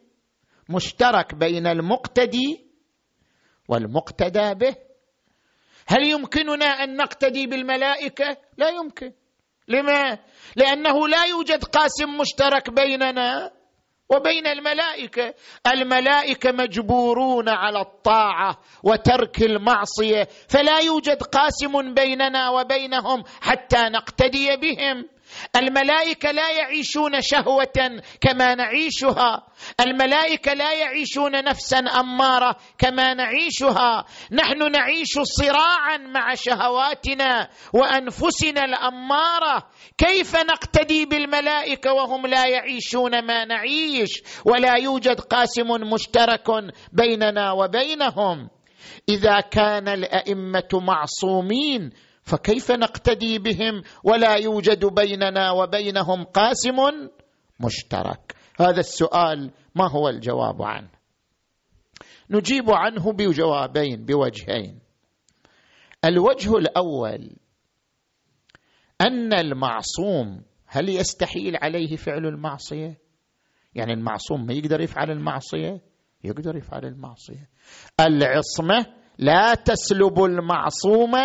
مشترك 0.70 1.36
بين 1.36 1.68
المقتدي 1.68 2.69
والمقتدى 3.70 4.54
به. 4.54 4.76
هل 5.88 6.04
يمكننا 6.04 6.66
أن 6.66 6.96
نقتدي 6.96 7.48
بالملائكة؟ 7.48 8.38
لا 8.58 8.70
يمكن. 8.70 9.12
لما؟ 9.68 10.18
لأنه 10.56 11.08
لا 11.08 11.24
يوجد 11.26 11.64
قاسم 11.64 12.18
مشترك 12.18 12.70
بيننا 12.70 13.52
وبين 14.10 14.48
الملائكة. 14.48 15.34
الملائكة 15.68 16.52
مجبورون 16.52 17.50
على 17.50 17.82
الطاعة 17.82 18.60
وترك 18.84 19.42
المعصية 19.42 20.28
فلا 20.50 20.80
يوجد 20.80 21.24
قاسم 21.24 21.94
بيننا 21.94 22.50
وبينهم 22.50 23.24
حتى 23.42 23.90
نقتدي 23.90 24.56
بهم. 24.56 25.06
الملائكة 25.56 26.32
لا 26.32 26.52
يعيشون 26.52 27.22
شهوة 27.22 28.02
كما 28.22 28.56
نعيشها. 28.56 29.48
الملائكة 29.80 30.54
لا 30.54 30.74
يعيشون 30.74 31.44
نفسا 31.44 31.80
أمارة 31.80 32.56
كما 32.78 33.14
نعيشها. 33.14 34.06
نحن 34.32 34.72
نعيش 34.72 35.20
صراعا 35.24 35.98
مع 35.98 36.34
شهواتنا 36.34 37.50
وأنفسنا 37.74 38.66
الأمارة. 38.66 39.68
كيف 39.98 40.36
نقتدي 40.36 41.06
بالملائكة 41.06 41.94
وهم 41.94 42.28
لا 42.28 42.46
يعيشون 42.48 43.26
ما 43.26 43.46
نعيش؟ 43.46 44.22
ولا 44.46 44.76
يوجد 44.76 45.20
قاسم 45.20 45.68
مشترك 45.68 46.48
بيننا 46.94 47.52
وبينهم. 47.52 48.50
إذا 49.10 49.40
كان 49.40 49.88
الأئمة 49.88 50.70
معصومين 50.74 51.92
فكيف 52.30 52.72
نقتدي 52.72 53.40
بهم 53.40 53.82
ولا 54.04 54.36
يوجد 54.36 54.86
بيننا 54.86 55.52
وبينهم 55.52 56.24
قاسم 56.24 56.76
مشترك؟ 57.60 58.36
هذا 58.60 58.80
السؤال 58.80 59.52
ما 59.76 59.90
هو 59.90 60.10
الجواب 60.10 60.62
عنه؟ 60.62 60.90
نجيب 62.30 62.72
عنه 62.72 63.12
بجوابين 63.14 64.06
بوجهين. 64.06 64.80
الوجه 66.06 66.58
الأول 66.58 67.36
أن 69.02 69.34
المعصوم 69.34 70.44
هل 70.68 70.90
يستحيل 70.90 71.58
عليه 71.62 71.96
فعل 71.96 72.26
المعصية؟ 72.26 72.98
يعني 73.76 73.94
المعصوم 73.94 74.46
ما 74.46 74.54
يقدر 74.54 74.82
يفعل 74.82 75.12
المعصية؟ 75.12 75.82
يقدر 76.24 76.56
يفعل 76.56 76.86
المعصية. 76.86 77.50
العصمة 78.00 78.86
لا 79.18 79.54
تسلب 79.56 80.24
المعصوم 80.24 81.16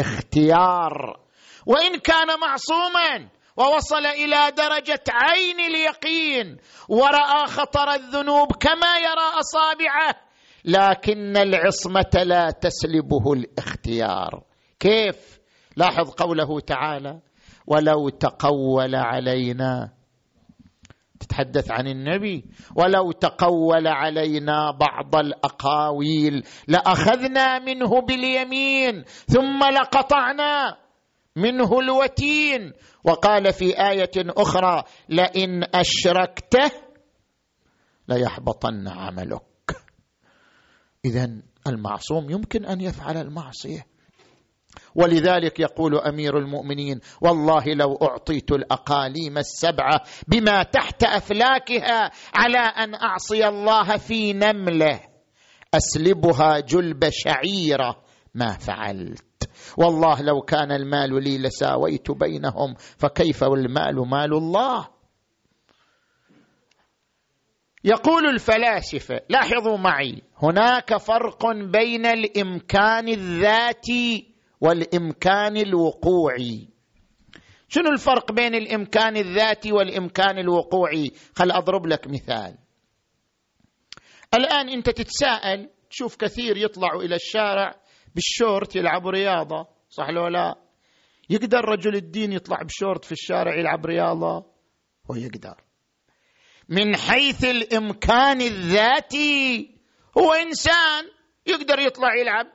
اختيار. 0.00 1.20
وإن 1.66 1.98
كان 1.98 2.40
معصوما 2.40 3.28
ووصل 3.56 4.06
إلى 4.06 4.52
درجة 4.56 5.02
عين 5.08 5.60
اليقين 5.60 6.56
ورأى 6.88 7.46
خطر 7.46 7.94
الذنوب 7.94 8.52
كما 8.52 8.96
يرى 8.98 9.40
أصابعه 9.40 10.14
لكن 10.64 11.36
العصمة 11.36 12.22
لا 12.24 12.50
تسلبه 12.50 13.32
الاختيار. 13.32 14.42
كيف؟ 14.80 15.38
لاحظ 15.76 16.10
قوله 16.10 16.60
تعالى 16.60 17.20
ولو 17.66 18.08
تقول 18.08 18.94
علينا 18.94 19.92
تتحدث 21.22 21.70
عن 21.70 21.88
النبي 21.88 22.44
ولو 22.76 23.12
تقول 23.12 23.86
علينا 23.86 24.70
بعض 24.70 25.16
الأقاويل 25.16 26.44
لأخذنا 26.68 27.58
منه 27.58 28.00
باليمين 28.00 29.04
ثم 29.26 29.64
لقطعنا 29.64 30.76
منه 31.36 31.80
الوتين. 31.80 32.72
وقال 33.04 33.52
في 33.52 33.90
آية 33.90 34.10
أخرى 34.16 34.84
لئن 35.08 35.64
أشركته 35.74 36.70
ليحبطن 38.08 38.88
عملك. 38.88 39.42
اذا 41.04 41.42
المعصوم 41.66 42.30
يمكن 42.30 42.64
أن 42.64 42.80
يفعل 42.80 43.16
المعصية. 43.16 43.91
ولذلك 44.94 45.60
يقول 45.60 45.98
أمير 45.98 46.38
المؤمنين 46.38 47.00
والله 47.20 47.64
لو 47.66 47.94
أعطيت 47.94 48.52
الأقاليم 48.52 49.38
السبعة 49.38 50.00
بما 50.28 50.62
تحت 50.62 51.04
أفلاكها 51.04 52.10
على 52.34 52.58
أن 52.58 52.94
أعصي 52.94 53.48
الله 53.48 53.96
في 53.96 54.32
نمله 54.32 55.00
أسلبها 55.74 56.60
جلب 56.60 57.08
شعيرة 57.10 58.02
ما 58.34 58.52
فعلت. 58.52 59.50
والله 59.76 60.22
لو 60.22 60.40
كان 60.40 60.72
المال 60.72 61.22
لي 61.24 61.38
لساويت 61.38 62.10
بينهم 62.10 62.74
فكيف 62.98 63.42
والمال 63.42 64.08
مال 64.08 64.32
الله؟ 64.34 64.88
يقول 67.84 68.26
الفلاسفة 68.26 69.20
لاحظوا 69.28 69.76
معي 69.76 70.22
هناك 70.42 70.96
فرق 70.96 71.46
بين 71.52 72.06
الإمكان 72.06 73.08
الذاتي 73.08 74.31
والإمكان 74.62 75.56
الوقوعي 75.56 76.68
شنو 77.68 77.90
الفرق 77.90 78.32
بين 78.32 78.54
الإمكان 78.54 79.16
الذاتي 79.16 79.72
والإمكان 79.72 80.38
الوقوعي 80.38 81.12
خل 81.36 81.50
أضرب 81.50 81.86
لك 81.86 82.06
مثال. 82.08 82.58
الآن 84.34 84.68
أنت 84.68 84.90
تتساءل 84.90 85.70
تشوف 85.90 86.16
كثير 86.16 86.56
يطلعوا 86.56 87.02
إلى 87.02 87.14
الشارع 87.14 87.74
بالشورت 88.14 88.76
يلعبوا 88.76 89.10
رياضة 89.10 89.66
صح 89.90 90.10
لو 90.10 90.28
لا؟ 90.28 90.54
يقدر 91.30 91.64
رجل 91.64 91.96
الدين 91.96 92.32
يطلع 92.32 92.62
بشورت 92.62 93.04
في 93.04 93.12
الشارع 93.12 93.58
يلعب 93.58 93.86
رياضة؟ 93.86 94.46
هو 95.10 95.14
يقدر. 95.14 95.56
من 96.68 96.96
حيث 96.96 97.44
الإمكان 97.44 98.40
الذاتي 98.40 99.74
هو 100.18 100.32
إنسان 100.32 101.04
يقدر 101.46 101.78
يطلع 101.78 102.14
يلعب 102.14 102.46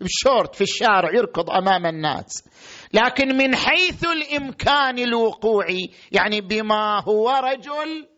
بشورت 0.00 0.54
في 0.54 0.60
الشارع 0.60 1.10
يركض 1.14 1.50
أمام 1.50 1.86
الناس. 1.86 2.48
لكن 2.94 3.36
من 3.36 3.56
حيث 3.56 4.04
الإمكان 4.04 4.98
الوقوعي 4.98 5.90
يعني 6.12 6.40
بما 6.40 7.02
هو 7.08 7.30
رجل 7.30 8.08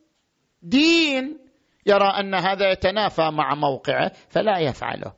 دين 0.63 1.39
يرى 1.87 2.09
أن 2.21 2.35
هذا 2.35 2.71
يتنافى 2.71 3.31
مع 3.33 3.55
موقعه 3.55 4.13
فلا 4.29 4.59
يفعله. 4.59 5.13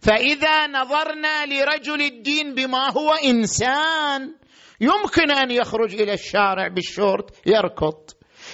فإذا 0.00 0.66
نظرنا 0.66 1.46
لرجل 1.46 2.02
الدين 2.02 2.54
بما 2.54 2.90
هو 2.90 3.12
إنسان 3.12 4.34
يمكن 4.80 5.30
أن 5.30 5.50
يخرج 5.50 5.94
إلى 5.94 6.12
الشارع 6.12 6.68
بالشورت 6.68 7.46
يركض. 7.46 8.10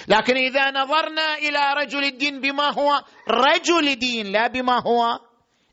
لكن 0.07 0.37
إذا 0.37 0.71
نظرنا 0.71 1.37
إلى 1.37 1.59
رجل 1.77 2.03
الدين 2.03 2.41
بما 2.41 2.73
هو 2.73 3.01
رجل 3.29 3.95
دين 3.95 4.25
لا 4.25 4.47
بما 4.47 4.81
هو 4.87 5.19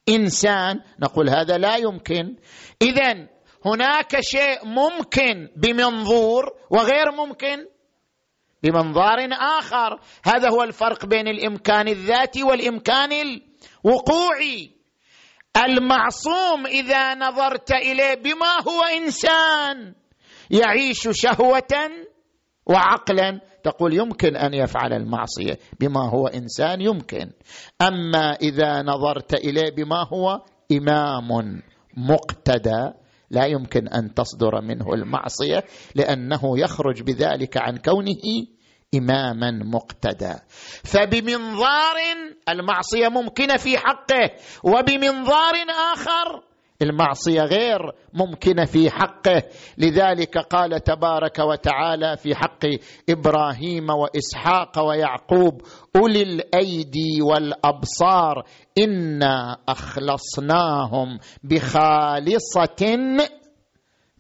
إنسان 0.09 0.81
نقول 1.01 1.31
هذا 1.31 1.59
لا 1.59 1.77
يمكن. 1.77 2.37
اذا 2.83 3.29
هناك 3.65 4.21
شيء 4.21 4.65
ممكن 4.65 5.49
بمنظور 5.57 6.53
وغير 6.71 7.13
ممكن 7.13 7.67
بمنظار 8.63 9.29
آخر. 9.33 10.01
هذا 10.25 10.49
هو 10.51 10.63
الفرق 10.63 11.07
بين 11.07 11.29
الإمكان 11.29 11.89
الذاتي 11.89 12.43
والإمكان 12.43 13.11
الوقوعي. 13.13 14.71
المعصوم 15.57 16.67
إذا 16.67 17.15
نظرت 17.15 17.73
إليه 17.73 18.15
بما 18.15 18.61
هو 18.69 18.83
إنسان 18.83 19.95
يعيش 20.51 21.09
شهوة 21.13 21.91
وعقلا. 22.67 23.41
تقول 23.65 23.95
يمكن 23.95 24.37
أن 24.37 24.55
يفعل 24.55 24.93
المعصية 24.93 25.59
بما 25.81 26.09
هو 26.11 26.27
إنسان 26.27 26.81
يمكن. 26.81 27.31
أما 27.83 28.33
إذا 28.33 28.83
نظرت 28.83 29.35
إليه 29.35 29.71
بما 29.71 30.07
هو 30.13 30.41
إمام 30.73 31.63
مقتدى 31.97 32.91
لا 33.31 33.47
يمكن 33.47 33.89
أن 33.89 34.15
تصدر 34.15 34.61
منه 34.61 34.95
المعصية 34.95 35.65
لأنه 35.95 36.59
يخرج 36.59 37.03
بذلك 37.03 37.57
عن 37.57 37.77
كونه 37.77 38.47
إماما 38.95 39.51
مقتدى. 39.51 40.35
فبمنظار 40.85 41.97
المعصية 42.49 43.09
ممكنة 43.09 43.57
في 43.57 43.79
حقه 43.79 44.31
وبمنظار 44.65 45.55
آخر 45.93 46.54
المعصية 46.83 47.43
غير 47.43 47.81
ممكنة 48.13 48.65
في 48.65 48.91
حقه. 48.91 49.43
لذلك 49.79 50.39
قال 50.39 50.83
تبارك 50.83 51.39
وتعالى 51.39 52.17
في 52.17 52.35
حق 52.35 52.65
إبراهيم 53.09 53.91
وإسحاق 53.91 54.79
ويعقوب 54.89 55.63
أولي 55.97 56.23
الأيدي 56.23 57.23
والأبصار 57.23 58.45
إنا 58.79 59.57
أخلصناهم 59.69 61.19
بخالصة 61.45 62.97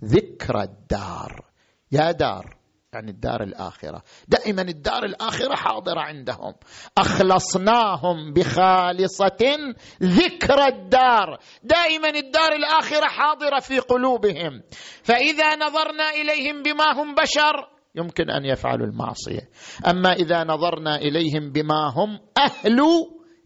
ذكر 0.04 0.62
الدار. 0.62 1.44
يا 1.92 2.10
دار. 2.10 2.63
يعني 2.94 3.10
الدار 3.10 3.42
الآخرة. 3.42 4.02
دائما 4.28 4.62
الدار 4.62 5.04
الآخرة 5.04 5.54
حاضرة 5.54 6.00
عندهم. 6.00 6.54
أخلصناهم 6.98 8.32
بخالصة 8.32 9.74
ذكر 10.02 10.66
الدار. 10.66 11.38
دائما 11.62 12.08
الدار 12.08 12.52
الآخرة 12.52 13.06
حاضرة 13.06 13.60
في 13.60 13.78
قلوبهم. 13.78 14.62
فإذا 15.02 15.56
نظرنا 15.56 16.10
إليهم 16.10 16.62
بما 16.62 16.84
هم 16.94 17.14
بشر 17.14 17.68
يمكن 17.94 18.30
أن 18.30 18.44
يفعلوا 18.44 18.86
المعصية. 18.86 19.48
أما 19.86 20.12
إذا 20.12 20.44
نظرنا 20.44 20.96
إليهم 20.96 21.52
بما 21.52 21.92
هم 21.96 22.20
أهل 22.38 22.80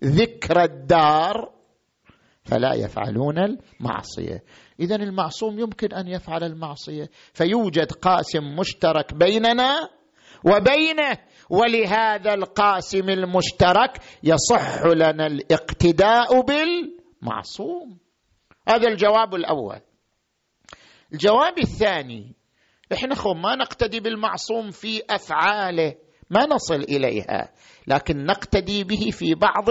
ذكر 0.05 0.63
الدار 0.63 1.53
فلا 2.45 2.75
يفعلون 2.75 3.39
المعصية. 3.39 4.43
اذا 4.81 4.97
المعصوم 4.97 5.59
يمكن 5.59 5.93
أن 5.93 6.09
يفعل 6.09 6.45
المعصية. 6.45 7.11
فيوجد 7.33 7.93
قاسم 7.93 8.57
مشترك 8.59 9.14
بيننا 9.14 9.88
وبينه 10.45 11.19
ولهذا 11.51 12.35
القاسم 12.35 13.09
المشترك 13.09 13.99
يصح 14.23 14.85
لنا 14.85 15.27
الاقتداء 15.27 16.41
بالمعصوم. 16.41 17.99
هذا 18.69 18.88
الجواب 18.88 19.35
الأول. 19.35 19.81
الجواب 21.12 21.59
الثاني 21.59 22.35
إحنا 22.93 23.14
خو 23.14 23.35
ما 23.35 23.55
نقتدي 23.55 24.01
بالمعصوم 24.01 24.71
في 24.71 25.03
أفعاله 25.11 25.95
ما 26.31 26.47
نصل 26.47 26.81
إليها 26.81 27.53
لكن 27.87 28.25
نقتدي 28.25 28.85
به 28.85 29.11
في 29.11 29.35
بعض 29.35 29.71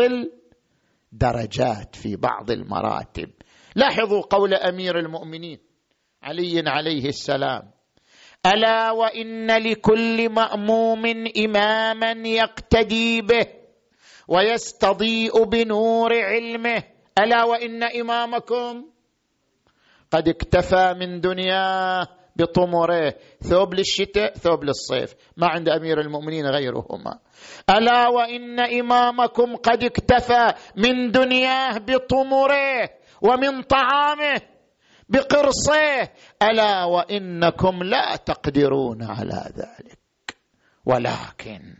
الدرجات 1.14 1.96
في 1.96 2.16
بعض 2.16 2.52
المراتب. 2.52 3.30
لاحظوا 3.78 4.22
قول 4.22 4.54
أمير 4.54 5.00
المؤمنين 5.00 5.60
علي 6.24 6.64
عليه 6.68 7.06
السلام. 7.06 7.72
ألا 8.46 8.92
وإن 8.92 9.52
لكل 9.52 10.30
مأموم 10.30 11.06
إماما 11.46 12.12
يقتدي 12.28 13.22
به 13.22 13.46
ويستضيء 14.28 15.44
بنور 15.44 16.14
علمه. 16.14 16.84
ألا 17.20 17.44
وإن 17.44 17.84
إمامكم 17.84 18.86
قد 20.12 20.28
اكتفى 20.28 20.94
من 21.00 21.22
دنياه 21.22 22.08
بطمره. 22.36 23.14
ثوب 23.42 23.74
للشتاء 23.74 24.34
ثوب 24.34 24.64
للصيف. 24.64 25.16
ما 25.38 25.48
عند 25.48 25.70
أمير 25.70 26.02
المؤمنين 26.02 26.46
غيرهما. 26.46 27.20
ألا 27.70 28.08
وإن 28.08 28.60
إمامكم 28.60 29.56
قد 29.56 29.84
اكتفى 29.84 30.54
من 30.76 31.12
دنياه 31.12 31.78
بطمره. 31.78 32.97
ومن 33.22 33.62
طعامه 33.62 34.42
بقرصيه 35.10 36.14
ألا 36.42 36.84
وإنكم 36.84 37.84
لا 37.84 38.16
تقدرون 38.16 39.04
على 39.04 39.44
ذلك. 39.58 39.98
ولكن 40.86 41.76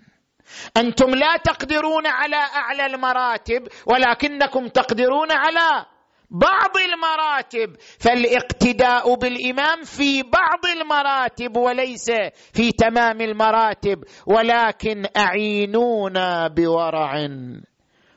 أنتم 0.78 1.10
لا 1.10 1.38
تقدرون 1.44 2.08
على 2.08 2.36
أعلى 2.36 2.86
المراتب 2.86 3.68
ولكنكم 3.86 4.68
تقدرون 4.68 5.32
على 5.32 5.86
بعض 6.32 6.78
المراتب. 6.78 7.76
فالاقتداء 8.00 9.16
بالإمام 9.16 9.84
في 9.84 10.24
بعض 10.24 10.66
المراتب 10.76 11.58
وليس 11.58 12.12
في 12.54 12.72
تمام 12.72 13.22
المراتب. 13.22 14.04
ولكن 14.26 15.06
أعينونا 15.18 16.48
بورع 16.48 17.28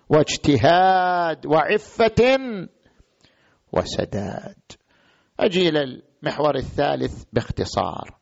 واجتهاد 0.09 1.47
وعفة 1.47 2.39
وسداد. 3.73 4.57
أجي 5.41 5.69
إلى 5.69 5.83
المحور 6.23 6.57
الثالث 6.57 7.25
باختصار. 7.33 8.19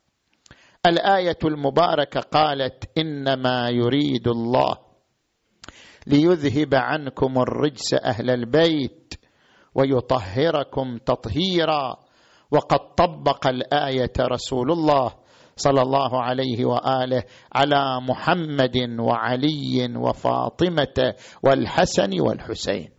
الآية 0.85 1.37
المباركة 1.45 2.19
قالت 2.19 2.97
إنما 2.97 3.69
يريد 3.69 4.27
الله 4.27 4.77
ليذهب 6.07 6.75
عنكم 6.75 7.39
الرجس 7.39 7.93
أهل 7.93 8.29
البيت 8.29 9.13
ويطهركم 9.75 10.97
تطهيرا. 10.97 11.97
وقد 12.51 12.95
طبق 12.95 13.47
الآية 13.47 14.13
رسول 14.19 14.71
الله 14.71 15.13
صلى 15.55 15.81
الله 15.81 16.21
عليه 16.23 16.65
وآله 16.65 17.23
على 17.55 18.01
محمد 18.01 18.77
وعلي 18.99 19.93
وفاطمة 19.95 21.13
والحسن 21.43 22.21
والحسين. 22.21 22.98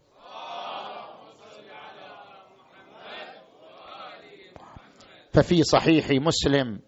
ففي 5.33 5.63
صحيح 5.63 6.11
مسلم 6.11 6.79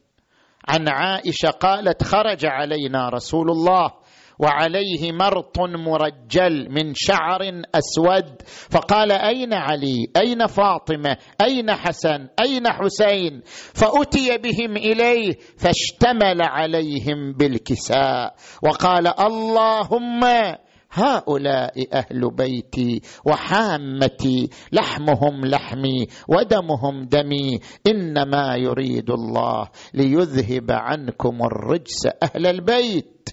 عن 0.69 0.89
عائشة 0.89 1.51
قالت 1.51 2.03
خرج 2.03 2.47
علينا 2.47 3.09
رسول 3.09 3.51
الله 3.51 3.91
وعليه 4.39 5.13
مرط 5.13 5.61
مرجل 5.61 6.71
من 6.71 6.93
شعر 6.95 7.63
أسود 7.75 8.43
فقال 8.71 9.13
أين 9.13 9.55
علي؟ 9.55 10.07
أين 10.17 10.47
فاطمة؟ 10.47 11.17
أين 11.41 11.73
حسن؟ 11.73 12.29
أين 12.41 12.69
حسين؟ 12.69 13.43
فأتي 13.75 14.39
بهم 14.39 14.77
إليه 14.77 15.37
فاشتمل 15.59 16.43
عليهم 16.43 17.33
بالكساء 17.33 18.35
وقال 18.63 19.21
اللهم 19.21 20.21
هؤلاء 20.93 21.75
أهل 21.93 22.31
بيتي 22.31 23.01
وحامتي 23.25 24.49
لحمهم 24.73 25.45
لحمي 25.45 26.07
ودمهم 26.29 27.05
دمي 27.05 27.61
إنما 27.87 28.57
يريد 28.57 29.11
الله 29.11 29.69
ليذهب 29.95 30.71
عنكم 30.71 31.43
الرجس 31.43 32.07
أهل 32.23 32.47
البيت 32.47 33.29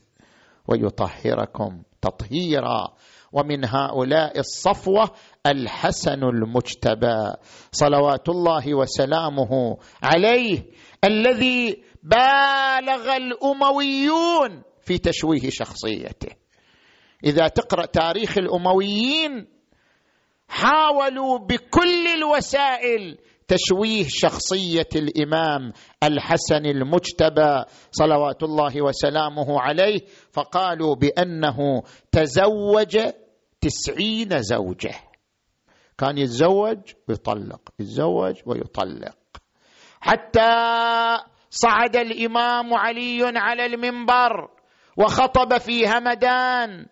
ويطهركم 0.67 1.81
تطهيرا. 2.01 2.87
ومن 3.33 3.65
هؤلاء 3.65 4.39
الصفوة 4.39 5.11
الحسن 5.45 6.23
المجتبى 6.23 7.33
صلوات 7.71 8.29
الله 8.29 8.73
وسلامه 8.73 9.77
عليه 10.03 10.65
الذي 11.03 11.83
بالغ 12.03 13.15
الأمويون 13.15 14.61
في 14.81 14.97
تشويه 14.97 15.49
شخصيته. 15.49 16.48
إذا 17.23 17.47
تقرأ 17.47 17.86
تاريخ 17.86 18.38
الأمويين 18.38 19.47
حاولوا 20.47 21.38
بكل 21.39 22.08
الوسائل 22.08 23.17
تشويه 23.47 24.05
شخصية 24.08 24.89
الإمام 24.95 25.73
الحسن 26.03 26.65
المجتبى 26.65 27.63
صلوات 27.91 28.43
الله 28.43 28.82
وسلامه 28.82 29.62
عليه 29.62 29.99
فقالوا 30.32 30.95
بأنه 30.95 31.84
تزوج 32.12 32.97
تسعين 33.62 34.41
زوجة. 34.41 34.95
كان 35.97 36.17
يتزوج 36.17 36.77
ويطلق 37.08 37.62
يتزوج 37.79 38.36
ويطلق. 38.45 39.17
حتى 40.01 40.51
صعد 41.49 41.95
الإمام 41.95 42.73
علي 42.73 43.32
على 43.36 43.65
المنبر 43.65 44.49
وخطب 44.97 45.58
في 45.58 45.88
همدان. 45.88 46.86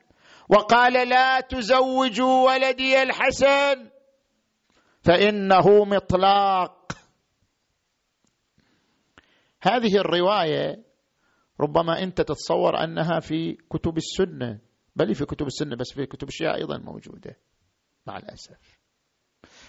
وقال 0.50 1.10
لا 1.10 1.40
تزوجوا 1.40 2.48
ولدي 2.48 3.04
الحسن 3.04 3.90
فإنه 5.02 5.86
مطلاق. 5.86 6.92
هذه 9.62 9.98
الرواية 9.98 10.84
ربما 11.60 12.04
أنت 12.04 12.22
تتصور 12.22 12.84
أنها 12.84 13.20
في 13.20 13.58
كتب 13.70 13.98
السنة 13.98 14.60
بل 14.96 15.16
في 15.16 15.26
كتب 15.26 15.48
السنة 15.48 15.76
بس 15.76 15.94
في 15.94 16.06
كتب 16.06 16.28
الشيعة 16.28 16.56
أيضا 16.56 16.78
موجودة 16.78 17.38
مع 18.08 18.18
الأسف. 18.18 18.80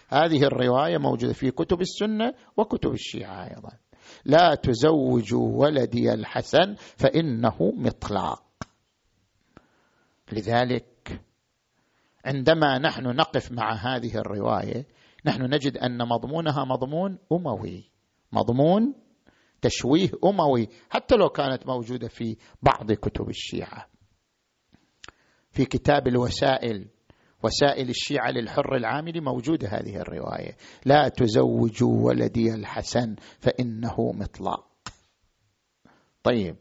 هذه 0.08 0.44
الرواية 0.44 0.98
موجودة 0.98 1.32
في 1.32 1.50
كتب 1.50 1.80
السنة 1.80 2.34
وكتب 2.56 2.92
الشيعة 2.92 3.44
أيضا. 3.44 3.70
لا 4.24 4.54
تزوجوا 4.54 5.64
ولدي 5.64 6.14
الحسن 6.14 6.74
فإنه 6.74 7.56
مطلاق. 7.60 8.47
لذلك 10.32 11.20
عندما 12.24 12.78
نحن 12.78 13.02
نقف 13.02 13.52
مع 13.52 13.72
هذه 13.72 14.16
الرواية 14.16 14.86
نحن 15.24 15.42
نجد 15.42 15.76
أن 15.76 16.08
مضمونها 16.08 16.64
مضمون 16.64 17.18
أموي. 17.32 17.90
مضمون 18.32 18.94
تشويه 19.62 20.10
أموي 20.24 20.68
حتى 20.90 21.14
لو 21.14 21.28
كانت 21.28 21.66
موجودة 21.66 22.08
في 22.08 22.36
بعض 22.62 22.92
كتب 22.92 23.28
الشيعة. 23.28 23.86
في 25.50 25.64
كتاب 25.64 26.08
الوسائل 26.08 26.88
وسائل 27.42 27.88
الشيعة 27.88 28.30
للحر 28.30 28.76
العامل 28.76 29.20
موجودة 29.20 29.68
هذه 29.68 29.96
الرواية. 29.96 30.56
لا 30.84 31.08
تزوجوا 31.08 32.06
ولدي 32.06 32.54
الحسن 32.54 33.16
فإنه 33.40 34.12
مطلاق. 34.12 34.68
طيب 36.22 36.56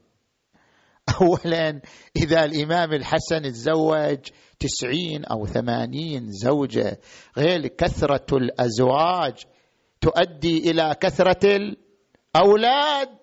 اولا 1.22 1.82
إذا 2.15 2.46
الإمام 2.46 2.93
الحسن 2.93 3.41
تزوج 3.41 4.20
تسعين 4.60 5.26
أو 5.26 5.46
ثمانين 5.46 6.32
زوجة 6.32 7.00
غير 7.38 7.67
كثرة 7.67 8.38
الأزواج 8.38 9.43
تؤدي 10.02 10.72
إلى 10.72 10.96
كثرة 11.02 11.74
الأولاد. 12.36 13.17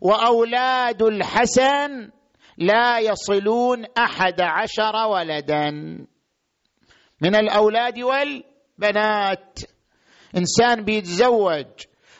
وأولاد 0.00 1.02
الحسن 1.02 2.10
لا 2.58 2.98
يصلون 2.98 3.84
أحد 3.98 4.40
عشر 4.40 4.96
ولدا. 5.10 5.70
من 7.20 7.34
الأولاد 7.34 7.98
والبنات. 7.98 9.58
إنسان 10.36 10.84
بيتزوج 10.84 11.66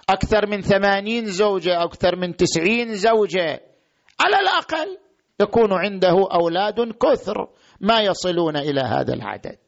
أكثر 0.08 0.46
من 0.46 0.60
ثمانين 0.60 1.26
زوجة 1.26 1.74
أو 1.74 1.86
أكثر 1.86 2.16
من 2.16 2.36
تسعين 2.36 2.94
زوجة. 2.94 3.73
على 4.20 4.40
الأقل 4.40 4.98
يكون 5.40 5.72
عنده 5.72 6.28
أولاد 6.32 6.92
كثر 6.92 7.48
ما 7.80 8.00
يصلون 8.00 8.56
إلى 8.56 8.80
هذا 8.80 9.14
العدد. 9.14 9.58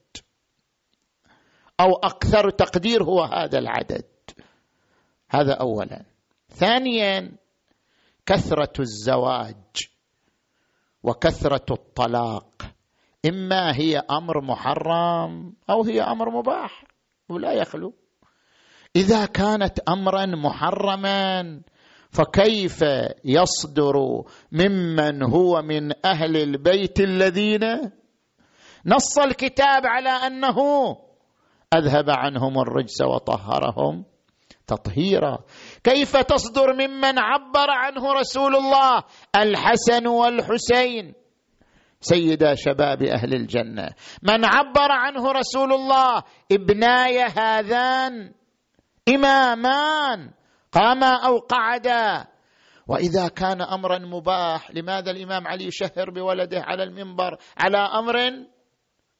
أو 1.81 1.97
أكثر 1.97 2.51
تقدير 2.51 3.05
هو 3.05 3.23
هذا 3.23 3.59
العدد. 3.59 4.05
هذا 5.31 5.53
اولا. 5.53 6.05
ثانيا 6.49 7.33
كثرة 8.27 8.73
الزواج 8.81 9.89
وكثرة 11.03 11.67
الطلاق. 11.71 12.63
إما 13.27 13.77
هي 13.77 13.99
أمر 13.99 14.41
محرم 14.41 15.55
أو 15.71 15.85
هي 15.85 16.03
أمر 16.03 16.31
مباح 16.31 16.85
ولا 17.29 17.53
يخلو. 17.53 17.95
إذا 18.97 19.27
كانت 19.27 19.79
امرا 19.89 20.27
محرما 20.27 21.43
فكيف 22.17 22.85
يصدر 23.25 23.95
ممن 24.53 25.23
هو 25.23 25.63
من 25.63 25.93
أهل 26.07 26.37
البيت 26.37 27.01
الذين 27.01 27.91
نص 28.87 29.19
الكتاب 29.19 29.87
على 29.87 30.11
أنه 30.11 30.57
أذهب 31.75 32.11
عنهم 32.11 32.59
الرجس 32.59 33.03
وطهرهم 33.03 34.05
تطهيرا. 34.67 35.39
كيف 35.85 36.17
تصدر 36.17 36.73
ممن 36.75 37.19
عبر 37.19 37.71
عنه 37.71 38.13
رسول 38.13 38.57
الله 38.57 39.03
الحسن 39.37 40.07
والحسين؟ 40.07 41.15
سيدا 42.01 42.55
شباب 42.55 43.03
أهل 43.03 43.35
الجنة 43.35 43.89
من 44.23 44.45
عبر 44.45 44.93
عنه 44.93 45.33
رسول 45.33 45.73
الله 45.73 46.23
ابناي 46.53 47.23
هذان 47.23 48.33
إمامان 49.09 50.31
قاما 50.77 51.27
أو 51.27 51.39
قعدا. 51.39 52.27
وإذا 52.89 53.29
كان 53.29 53.63
أمرا 53.63 53.99
مباح 53.99 54.71
لماذا 54.71 55.11
الإمام 55.11 55.47
علي 55.47 55.65
يشهر 55.65 56.11
بولده 56.11 56.61
على 56.61 56.83
المنبر؟ 56.83 57.39
على 57.59 57.79
أمر 57.79 58.17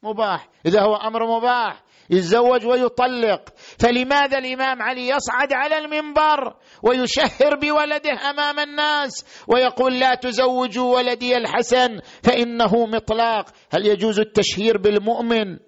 مباح. 0.03 0.49
إذا 0.67 0.83
هو 0.83 0.97
أمر 0.97 1.37
مباح 1.37 1.83
يتزوج 2.11 2.67
ويطلق. 2.67 3.41
فلماذا 3.79 4.39
الإمام 4.39 4.83
علي 4.83 5.09
يصعد 5.09 5.53
على 5.53 5.79
المنبر 5.79 6.57
ويشهر 6.83 7.57
بولده 7.63 8.31
أمام 8.31 8.59
الناس 8.59 9.45
ويقول 9.49 9.99
لا 9.99 10.15
تزوجوا 10.15 10.97
ولدي 10.97 11.37
الحسن 11.37 12.01
فإنه 12.23 12.87
مطلاق؟ 12.87 13.47
هل 13.73 13.87
يجوز 13.87 14.21
التشهير 14.21 14.79
بالمؤمن 14.79 15.59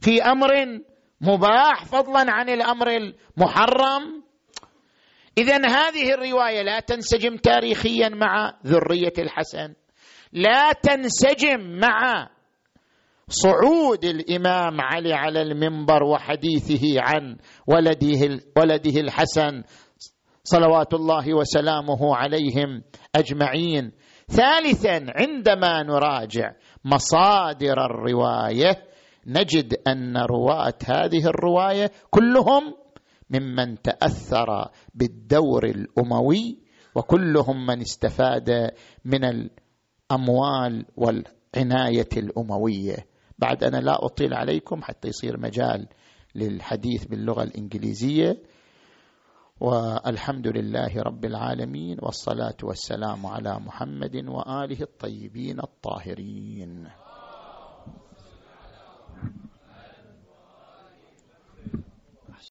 في 0.00 0.22
أمر 0.22 0.80
مباح 1.20 1.84
فضلا 1.84 2.24
عن 2.28 2.48
الأمر 2.48 2.88
المحرم؟ 2.88 4.27
اذا 5.38 5.56
هذه 5.56 6.14
الرواية 6.14 6.62
لا 6.62 6.80
تنسجم 6.80 7.36
تاريخيا 7.36 8.08
مع 8.08 8.54
ذرية 8.66 9.12
الحسن. 9.18 9.74
لا 10.32 10.72
تنسجم 10.72 11.60
مع 11.60 12.28
صعود 13.28 14.04
الإمام 14.04 14.80
علي 14.80 15.12
على 15.14 15.42
المنبر 15.42 16.02
وحديثه 16.02 17.00
عن 17.00 17.36
ولده 17.66 18.40
ولده 18.56 19.00
الحسن 19.00 19.62
صلوات 20.44 20.94
الله 20.94 21.34
وسلامه 21.34 22.16
عليهم 22.16 22.82
أجمعين. 23.14 23.92
ثالثا 24.28 25.06
عندما 25.16 25.82
نراجع 25.82 26.52
مصادر 26.84 27.84
الرواية 27.84 28.88
نجد 29.26 29.74
أن 29.86 30.16
رواة 30.16 30.78
هذه 30.84 31.26
الرواية 31.26 31.90
كلهم 32.10 32.74
ممن 33.30 33.82
تأثر 33.82 34.70
بالدور 34.94 35.64
الأموي 35.64 36.58
وكلهم 36.94 37.66
من 37.66 37.80
استفاد 37.80 38.70
من 39.04 39.24
الأموال 39.24 40.86
والعناية 40.96 42.08
الأموية. 42.16 42.96
بعد 43.38 43.64
أنا 43.64 43.76
لا 43.76 44.04
أطيل 44.04 44.34
عليكم 44.34 44.82
حتى 44.82 45.08
يصير 45.08 45.40
مجال 45.40 45.88
للحديث 46.34 47.04
باللغة 47.04 47.42
الإنجليزية. 47.42 48.42
والحمد 49.60 50.46
لله 50.46 51.02
رب 51.02 51.24
العالمين 51.24 51.96
والصلاة 52.02 52.56
والسلام 52.62 53.26
على 53.26 53.58
محمد 53.60 54.16
وآله 54.16 54.80
الطيبين 54.80 55.60
الطاهرين. 55.60 56.88